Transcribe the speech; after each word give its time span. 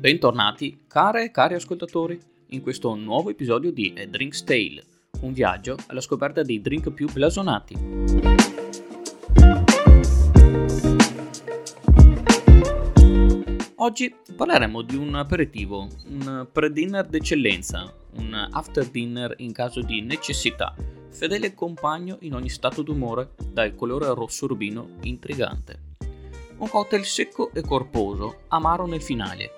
Bentornati, 0.00 0.84
care 0.88 1.24
e 1.24 1.30
cari 1.30 1.52
ascoltatori, 1.52 2.18
in 2.52 2.62
questo 2.62 2.94
nuovo 2.94 3.28
episodio 3.28 3.70
di 3.70 3.92
A 3.98 4.06
Drink's 4.06 4.42
Tale, 4.44 4.82
un 5.20 5.34
viaggio 5.34 5.76
alla 5.88 6.00
scoperta 6.00 6.42
dei 6.42 6.62
drink 6.62 6.90
più 6.90 7.06
blasonati. 7.12 7.74
Oggi 13.76 14.14
parleremo 14.34 14.80
di 14.80 14.96
un 14.96 15.14
aperitivo, 15.16 15.86
un 16.08 16.48
pre-dinner 16.50 17.06
d'eccellenza, 17.06 17.94
un 18.16 18.48
after 18.52 18.88
dinner 18.88 19.34
in 19.40 19.52
caso 19.52 19.82
di 19.82 20.00
necessità, 20.00 20.74
fedele 21.10 21.52
compagno 21.52 22.16
in 22.20 22.32
ogni 22.32 22.48
stato 22.48 22.80
d'umore, 22.80 23.32
dal 23.52 23.74
colore 23.74 24.06
rosso 24.14 24.46
rubino 24.46 24.92
intrigante. 25.02 25.88
Un 26.56 26.70
cocktail 26.70 27.04
secco 27.04 27.52
e 27.52 27.60
corposo, 27.60 28.44
amaro 28.48 28.86
nel 28.86 29.02
finale, 29.02 29.56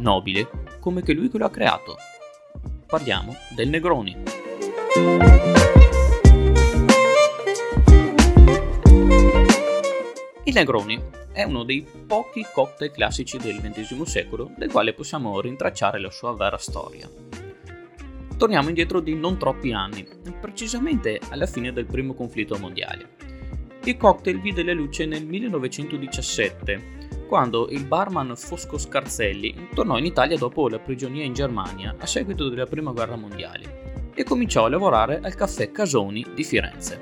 nobile 0.00 0.48
come 0.80 1.02
che 1.02 1.12
lui 1.12 1.30
che 1.30 1.38
lo 1.38 1.46
ha 1.46 1.50
creato. 1.50 1.96
Parliamo 2.86 3.36
del 3.50 3.68
Negroni. 3.68 4.16
Il 10.44 10.54
Negroni 10.54 11.00
è 11.32 11.44
uno 11.44 11.62
dei 11.62 11.86
pochi 12.06 12.44
cocktail 12.52 12.90
classici 12.90 13.38
del 13.38 13.60
XX 13.60 14.02
secolo 14.02 14.50
del 14.56 14.70
quale 14.70 14.94
possiamo 14.94 15.40
rintracciare 15.40 16.00
la 16.00 16.10
sua 16.10 16.34
vera 16.34 16.58
storia. 16.58 17.08
Torniamo 18.36 18.68
indietro 18.68 19.00
di 19.00 19.14
non 19.14 19.38
troppi 19.38 19.72
anni, 19.72 20.08
precisamente 20.40 21.20
alla 21.30 21.46
fine 21.46 21.72
del 21.72 21.86
primo 21.86 22.14
conflitto 22.14 22.58
mondiale. 22.58 23.10
Il 23.84 23.96
cocktail 23.96 24.40
vide 24.40 24.64
la 24.64 24.72
luce 24.72 25.06
nel 25.06 25.24
1917 25.24 26.98
quando 27.30 27.68
il 27.68 27.86
barman 27.86 28.34
Fosco 28.34 28.76
Scarzelli 28.76 29.68
tornò 29.72 29.96
in 29.98 30.04
Italia 30.04 30.36
dopo 30.36 30.68
la 30.68 30.80
prigionia 30.80 31.22
in 31.22 31.32
Germania 31.32 31.94
a 31.96 32.04
seguito 32.04 32.48
della 32.48 32.66
Prima 32.66 32.90
Guerra 32.90 33.14
Mondiale 33.14 34.10
e 34.12 34.24
cominciò 34.24 34.64
a 34.64 34.68
lavorare 34.68 35.20
al 35.22 35.36
caffè 35.36 35.70
Casoni 35.70 36.26
di 36.34 36.42
Firenze. 36.42 37.00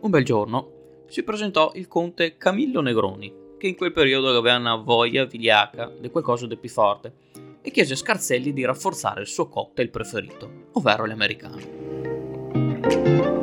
Un 0.00 0.08
bel 0.08 0.24
giorno 0.24 0.70
si 1.06 1.22
presentò 1.22 1.72
il 1.74 1.86
conte 1.86 2.38
Camillo 2.38 2.80
Negroni, 2.80 3.30
che 3.58 3.66
in 3.66 3.76
quel 3.76 3.92
periodo 3.92 4.34
aveva 4.34 4.56
una 4.56 4.76
voglia 4.76 5.26
vigliaca 5.26 5.92
di 6.00 6.08
qualcosa 6.08 6.46
di 6.46 6.56
più 6.56 6.70
forte, 6.70 7.12
e 7.60 7.70
chiese 7.70 7.92
a 7.92 7.96
Scarzelli 7.96 8.54
di 8.54 8.64
rafforzare 8.64 9.20
il 9.20 9.26
suo 9.26 9.50
cocktail 9.50 9.90
preferito, 9.90 10.68
ovvero 10.72 11.04
l'americano. 11.04 13.33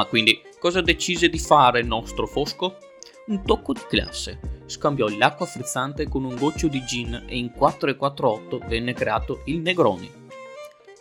Ma 0.00 0.06
quindi 0.06 0.40
cosa 0.58 0.80
decise 0.80 1.28
di 1.28 1.38
fare 1.38 1.80
il 1.80 1.86
nostro 1.86 2.26
Fosco? 2.26 2.78
Un 3.26 3.44
tocco 3.44 3.74
di 3.74 3.82
classe. 3.86 4.62
Scambiò 4.64 5.06
l'acqua 5.08 5.44
frizzante 5.44 6.08
con 6.08 6.24
un 6.24 6.36
goccio 6.36 6.68
di 6.68 6.82
gin 6.86 7.24
e 7.28 7.36
in 7.36 7.52
448 7.52 8.66
venne 8.66 8.94
creato 8.94 9.42
il 9.44 9.58
Negroni. 9.58 10.10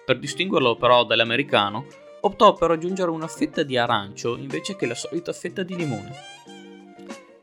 Per 0.03 0.19
distinguerlo 0.19 0.75
però 0.75 1.05
dall'americano, 1.05 1.85
optò 2.19 2.53
per 2.55 2.71
aggiungere 2.71 3.09
una 3.09 3.27
fetta 3.27 3.63
di 3.63 3.77
arancio 3.77 4.35
invece 4.35 4.75
che 4.75 4.85
la 4.85 4.95
solita 4.95 5.31
fetta 5.31 5.63
di 5.63 5.77
limone. 5.77 6.13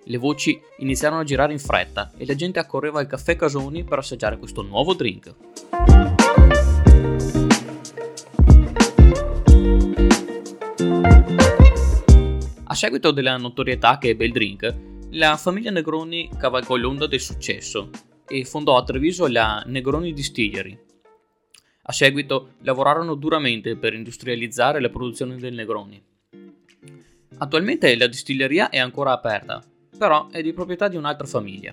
Le 0.04 0.18
voci 0.18 0.60
iniziarono 0.80 1.22
a 1.22 1.24
girare 1.24 1.54
in 1.54 1.58
fretta 1.58 2.12
e 2.18 2.26
la 2.26 2.34
gente 2.34 2.58
accorreva 2.58 3.00
al 3.00 3.06
caffè 3.06 3.34
Casoni 3.34 3.82
per 3.82 3.96
assaggiare 3.96 4.36
questo 4.36 4.60
nuovo 4.60 4.92
drink. 4.92 6.16
Seguito 12.77 13.10
della 13.10 13.36
notorietà 13.38 13.96
che 13.98 14.10
ebbe 14.10 14.27
il 14.27 14.32
drink, 14.32 14.76
la 15.12 15.37
famiglia 15.37 15.70
Negroni 15.70 16.28
cavalcò 16.38 16.76
l'onda 16.76 17.06
del 17.06 17.20
successo 17.20 17.88
e 18.28 18.44
fondò 18.44 18.76
a 18.76 18.84
Treviso 18.84 19.26
la 19.28 19.62
Negroni 19.66 20.12
Distillery. 20.12 20.78
A 21.82 21.92
seguito 21.92 22.54
lavorarono 22.62 23.14
duramente 23.14 23.76
per 23.76 23.94
industrializzare 23.94 24.81
la 24.81 24.91
produzione 24.91 25.37
del 25.37 25.54
Negroni. 25.54 26.03
Attualmente 27.38 27.97
la 27.97 28.06
distilleria 28.06 28.69
è 28.69 28.78
ancora 28.78 29.12
aperta, 29.12 29.62
però 29.97 30.28
è 30.28 30.43
di 30.43 30.53
proprietà 30.53 30.88
di 30.88 30.97
un'altra 30.97 31.26
famiglia. 31.26 31.72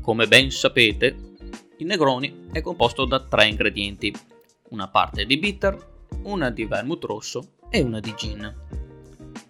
Come 0.00 0.26
ben 0.26 0.50
sapete, 0.50 1.27
il 1.78 1.86
Negroni 1.86 2.48
è 2.50 2.60
composto 2.60 3.04
da 3.04 3.20
tre 3.20 3.46
ingredienti, 3.46 4.12
una 4.70 4.88
parte 4.88 5.24
di 5.24 5.38
bitter, 5.38 6.06
una 6.24 6.50
di 6.50 6.64
vermouth 6.64 7.04
rosso 7.04 7.52
e 7.70 7.80
una 7.82 8.00
di 8.00 8.12
gin. 8.16 8.54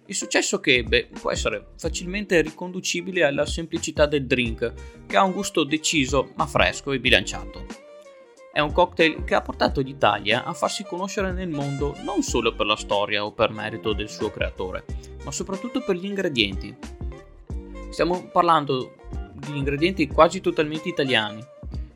Il 0.05 0.15
successo 0.15 0.59
che 0.59 0.75
ebbe 0.75 1.07
può 1.07 1.31
essere 1.31 1.69
facilmente 1.77 2.39
riconducibile 2.41 3.23
alla 3.23 3.47
semplicità 3.47 4.05
del 4.05 4.27
drink, 4.27 4.73
che 5.07 5.17
ha 5.17 5.23
un 5.23 5.31
gusto 5.31 5.63
deciso 5.63 6.31
ma 6.35 6.45
fresco 6.45 6.91
e 6.91 6.99
bilanciato. 6.99 7.65
È 8.51 8.59
un 8.59 8.73
cocktail 8.73 9.23
che 9.23 9.33
ha 9.33 9.41
portato 9.41 9.81
l'Italia 9.81 10.43
a 10.43 10.53
farsi 10.53 10.83
conoscere 10.83 11.31
nel 11.31 11.49
mondo 11.49 11.95
non 12.03 12.21
solo 12.21 12.53
per 12.53 12.67
la 12.67 12.75
storia 12.75 13.25
o 13.25 13.31
per 13.31 13.51
merito 13.51 13.93
del 13.93 14.09
suo 14.09 14.29
creatore, 14.29 14.85
ma 15.23 15.31
soprattutto 15.31 15.81
per 15.81 15.95
gli 15.95 16.05
ingredienti. 16.05 16.75
Stiamo 17.89 18.29
parlando 18.31 18.95
di 19.33 19.57
ingredienti 19.57 20.07
quasi 20.07 20.41
totalmente 20.41 20.89
italiani, 20.89 21.43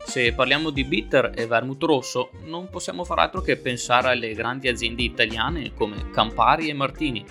se 0.05 0.33
parliamo 0.33 0.69
di 0.69 0.83
bitter 0.83 1.31
e 1.35 1.47
vermouth 1.47 1.83
rosso, 1.83 2.29
non 2.45 2.69
possiamo 2.69 3.03
far 3.03 3.19
altro 3.19 3.41
che 3.41 3.57
pensare 3.57 4.09
alle 4.09 4.33
grandi 4.33 4.67
aziende 4.67 5.01
italiane 5.01 5.73
come 5.73 6.09
Campari 6.11 6.69
e 6.69 6.73
Martini, 6.73 7.25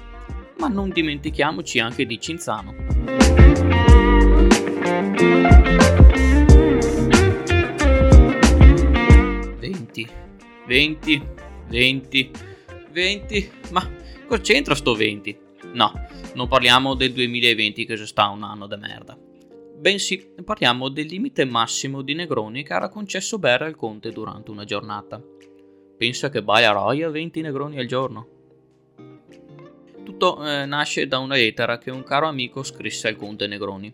ma 0.59 0.69
non 0.69 0.91
dimentichiamoci 0.91 1.79
anche 1.79 2.07
di 2.07 2.21
Cinzano. 2.21 2.75
Venti, 9.59 10.09
venti, 10.67 11.23
venti, 11.69 12.31
venti, 12.91 13.51
ma 13.71 13.89
cosa 14.27 14.41
c'entra 14.41 14.75
sto 14.75 14.95
20? 14.95 15.39
No, 15.75 15.93
non 16.35 16.49
parliamo 16.49 16.95
del 16.95 17.13
2020 17.13 17.85
che 17.85 17.95
già 17.95 18.07
sta 18.07 18.29
un 18.29 18.43
anno 18.43 18.67
da 18.67 18.77
merda 18.77 19.17
bensì 19.83 20.33
parliamo 20.45 20.89
del 20.89 21.07
limite 21.07 21.45
massimo 21.45 22.03
di 22.03 22.15
negroni 22.15 22.63
che 22.63 22.73
era 22.73 22.89
concesso 22.89 23.41
bere 23.41 23.67
al 23.67 23.75
conte 23.75 24.13
durante 24.13 24.53
una 24.53 24.65
giornata. 24.65 25.21
Pensa 25.99 26.31
che 26.31 26.41
baia 26.41 26.71
roia 26.71 27.11
20 27.11 27.41
negroni 27.41 27.79
al 27.81 27.87
giorno. 27.87 28.29
Tutto 30.05 30.45
eh, 30.47 30.67
nasce 30.67 31.09
da 31.09 31.19
una 31.19 31.35
lettera 31.35 31.79
che 31.79 31.91
un 31.91 32.05
caro 32.05 32.29
amico 32.29 32.63
scrisse 32.63 33.09
al 33.09 33.17
conte 33.17 33.49
Negroni. 33.49 33.93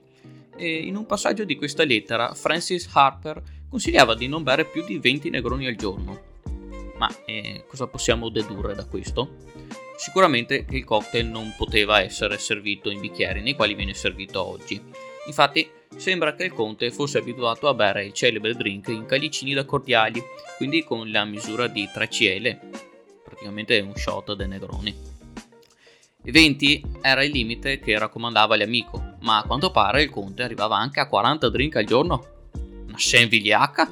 E 0.56 0.76
in 0.76 0.94
un 0.94 1.06
passaggio 1.06 1.44
di 1.44 1.56
questa 1.56 1.84
lettera 1.84 2.34
Francis 2.34 2.88
Harper 2.92 3.42
consigliava 3.70 4.14
di 4.14 4.28
non 4.28 4.42
bere 4.42 4.66
più 4.66 4.84
di 4.84 4.98
20 4.98 5.30
negroni 5.30 5.66
al 5.66 5.76
giorno. 5.76 6.20
Ma 6.98 7.08
eh, 7.24 7.64
cosa 7.66 7.86
possiamo 7.86 8.28
dedurre 8.28 8.74
da 8.74 8.84
questo? 8.84 9.36
Sicuramente 9.96 10.66
il 10.68 10.84
cocktail 10.84 11.26
non 11.26 11.54
poteva 11.56 12.02
essere 12.02 12.36
servito 12.38 12.90
in 12.90 13.00
bicchieri 13.00 13.40
nei 13.40 13.54
quali 13.54 13.74
viene 13.74 13.94
servito 13.94 14.44
oggi. 14.44 14.80
Infatti 15.26 15.76
Sembra 15.98 16.36
che 16.36 16.44
il 16.44 16.52
conte 16.52 16.92
fosse 16.92 17.18
abituato 17.18 17.66
a 17.66 17.74
bere 17.74 18.06
il 18.06 18.12
celebre 18.12 18.54
drink 18.54 18.86
in 18.86 19.04
calicini 19.04 19.52
da 19.52 19.64
cordiali, 19.64 20.22
quindi 20.56 20.84
con 20.84 21.10
la 21.10 21.24
misura 21.24 21.66
di 21.66 21.88
3 21.92 22.08
CL, 22.08 22.58
praticamente 23.24 23.80
un 23.80 23.96
shot 23.96 24.34
dei 24.34 24.46
Negroni. 24.46 24.94
I 26.22 26.30
20 26.30 26.84
era 27.02 27.24
il 27.24 27.32
limite 27.32 27.80
che 27.80 27.98
raccomandava 27.98 28.56
l'amico, 28.56 29.16
ma 29.22 29.38
a 29.38 29.42
quanto 29.42 29.72
pare 29.72 30.04
il 30.04 30.10
conte 30.10 30.44
arrivava 30.44 30.76
anche 30.76 31.00
a 31.00 31.08
40 31.08 31.48
drink 31.48 31.74
al 31.74 31.84
giorno. 31.84 32.26
Una 32.86 32.96
scena 32.96 33.26
vigliacca? 33.26 33.90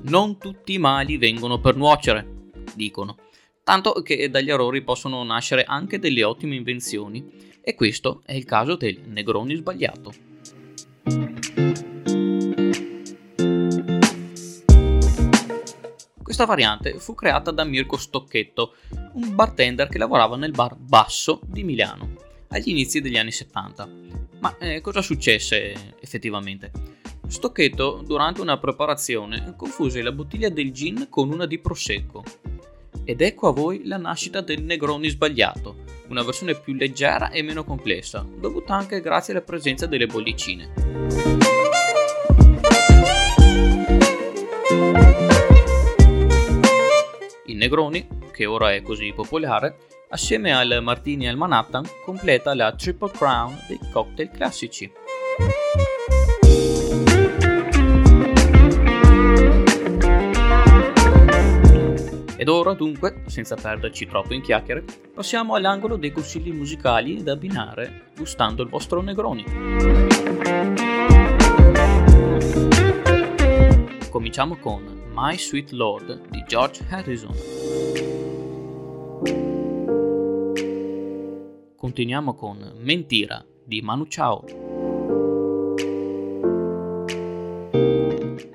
Non 0.00 0.38
tutti 0.38 0.72
i 0.72 0.78
mali 0.78 1.18
vengono 1.18 1.60
per 1.60 1.76
nuocere, 1.76 2.26
dicono 2.74 3.18
tanto 3.64 3.94
che 4.02 4.28
dagli 4.28 4.50
errori 4.50 4.82
possono 4.82 5.24
nascere 5.24 5.64
anche 5.64 5.98
delle 5.98 6.22
ottime 6.22 6.54
invenzioni, 6.54 7.52
e 7.62 7.74
questo 7.74 8.20
è 8.26 8.34
il 8.34 8.44
caso 8.44 8.76
del 8.76 9.00
Negroni 9.06 9.56
sbagliato. 9.56 10.12
Questa 16.22 16.44
variante 16.44 16.98
fu 16.98 17.14
creata 17.14 17.50
da 17.50 17.64
Mirko 17.64 17.96
Stocchetto, 17.96 18.74
un 19.14 19.34
bartender 19.34 19.88
che 19.88 19.98
lavorava 19.98 20.36
nel 20.36 20.50
bar 20.50 20.76
Basso 20.76 21.40
di 21.46 21.64
Milano 21.64 22.16
agli 22.48 22.68
inizi 22.68 23.00
degli 23.00 23.16
anni 23.16 23.32
70. 23.32 23.88
Ma 24.40 24.58
eh, 24.58 24.80
cosa 24.82 25.00
successe 25.00 25.94
effettivamente? 26.00 26.70
Stocchetto, 27.26 28.02
durante 28.04 28.42
una 28.42 28.58
preparazione, 28.58 29.54
confuse 29.56 30.02
la 30.02 30.12
bottiglia 30.12 30.50
del 30.50 30.70
gin 30.70 31.06
con 31.08 31.32
una 31.32 31.46
di 31.46 31.58
prosecco 31.58 32.22
ed 33.04 33.20
ecco 33.20 33.48
a 33.48 33.52
voi 33.52 33.84
la 33.84 33.98
nascita 33.98 34.40
del 34.40 34.62
Negroni 34.62 35.08
sbagliato, 35.08 35.76
una 36.08 36.22
versione 36.22 36.54
più 36.54 36.74
leggera 36.74 37.30
e 37.30 37.42
meno 37.42 37.64
complessa, 37.64 38.26
dovuta 38.26 38.74
anche 38.74 39.00
grazie 39.00 39.34
alla 39.34 39.42
presenza 39.42 39.86
delle 39.86 40.06
bollicine. 40.06 40.72
Il 47.46 47.56
Negroni, 47.56 48.08
che 48.32 48.46
ora 48.46 48.72
è 48.72 48.82
così 48.82 49.12
popolare, 49.14 49.76
assieme 50.08 50.54
al 50.54 50.80
Martini 50.82 51.26
e 51.26 51.28
al 51.28 51.36
Manhattan, 51.36 51.84
completa 52.04 52.54
la 52.54 52.74
Triple 52.74 53.10
Crown 53.10 53.56
dei 53.68 53.78
cocktail 53.92 54.30
classici. 54.30 54.90
Ed 62.44 62.50
ora 62.50 62.74
dunque, 62.74 63.22
senza 63.24 63.54
perderci 63.56 64.04
troppo 64.04 64.34
in 64.34 64.42
chiacchiere, 64.42 64.84
passiamo 65.14 65.54
all'angolo 65.54 65.96
dei 65.96 66.12
consigli 66.12 66.52
musicali 66.52 67.22
da 67.22 67.32
abbinare 67.32 68.10
gustando 68.14 68.62
il 68.62 68.68
vostro 68.68 69.00
Negroni. 69.00 69.44
Cominciamo 74.10 74.56
con 74.56 75.04
My 75.14 75.38
Sweet 75.38 75.70
Lord 75.70 76.28
di 76.28 76.44
George 76.46 76.84
Harrison. 76.90 77.34
Continuiamo 81.74 82.34
con 82.34 82.74
Mentira 82.76 83.42
di 83.64 83.80
Manu 83.80 84.06
Chao. 84.06 84.44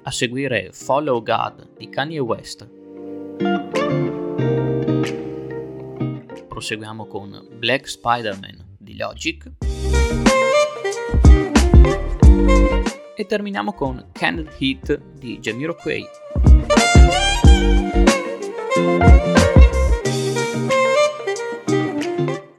A 0.04 0.12
seguire 0.12 0.70
Follow 0.74 1.24
God 1.24 1.70
di 1.76 1.90
Kanye 1.90 2.20
West. 2.20 2.70
Proseguiamo 6.60 7.06
con 7.06 7.48
Black 7.54 7.88
Spider-Man 7.88 8.76
di 8.78 8.98
Logic. 8.98 9.50
E 13.16 13.26
terminiamo 13.26 13.72
con 13.72 14.10
Canned 14.12 14.56
Heat 14.58 15.00
di 15.18 15.40
Jamiroquai. 15.40 16.06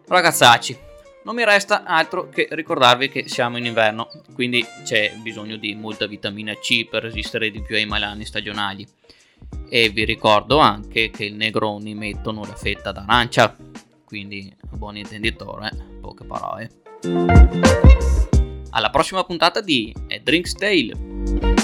Ragazzacci, 0.07 0.79
non 1.25 1.35
mi 1.35 1.45
resta 1.45 1.85
altro 1.85 2.31
che 2.31 2.49
ricordarvi 2.53 3.11
che 3.11 3.29
siamo 3.29 3.59
in 3.59 3.67
inverno, 3.67 4.09
quindi 4.33 4.65
c'è 4.83 5.13
bisogno 5.21 5.57
di 5.57 5.75
molta 5.75 6.07
vitamina 6.07 6.55
C 6.55 6.89
per 6.89 7.03
resistere 7.03 7.51
di 7.51 7.61
più 7.61 7.77
ai 7.77 7.85
malanni 7.85 8.25
stagionali 8.25 8.89
e 9.69 9.89
vi 9.91 10.05
ricordo 10.05 10.59
anche 10.59 11.11
che 11.11 11.27
i 11.27 11.33
negroni 11.33 11.95
mettono 11.95 12.45
la 12.45 12.55
fetta 12.55 12.93
d'arancia, 12.93 13.57
quindi 14.11 14.53
buon 14.73 14.97
intenditore, 14.97 15.71
poche 16.01 16.25
parole. 16.25 16.69
Alla 18.71 18.91
prossima 18.91 19.23
puntata 19.23 19.61
di 19.61 19.95
A 20.09 20.19
Drink's 20.19 20.55
Tale. 20.55 21.60